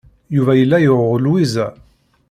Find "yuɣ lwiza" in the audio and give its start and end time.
0.85-1.67